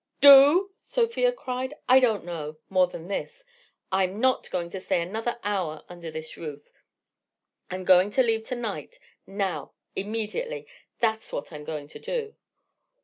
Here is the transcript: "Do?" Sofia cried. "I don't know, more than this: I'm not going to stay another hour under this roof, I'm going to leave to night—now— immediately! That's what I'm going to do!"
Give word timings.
"Do?" 0.19 0.71
Sofia 0.81 1.31
cried. 1.31 1.75
"I 1.87 1.99
don't 1.99 2.25
know, 2.25 2.57
more 2.69 2.87
than 2.87 3.07
this: 3.07 3.45
I'm 3.91 4.19
not 4.19 4.49
going 4.49 4.71
to 4.71 4.79
stay 4.79 4.99
another 4.99 5.37
hour 5.43 5.85
under 5.89 6.09
this 6.09 6.37
roof, 6.37 6.73
I'm 7.69 7.83
going 7.83 8.09
to 8.17 8.23
leave 8.23 8.41
to 8.47 8.55
night—now— 8.55 9.73
immediately! 9.95 10.65
That's 10.97 11.31
what 11.31 11.53
I'm 11.53 11.63
going 11.65 11.87
to 11.89 11.99
do!" 11.99 12.35